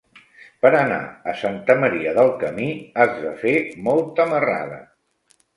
Per 0.63 0.69
anar 0.77 0.97
a 1.33 1.35
Santa 1.41 1.75
Maria 1.83 2.15
del 2.21 2.31
Camí 2.45 2.71
has 3.05 3.15
de 3.27 3.37
fer 3.45 3.55
molta 3.89 4.27
marrada. 4.33 4.85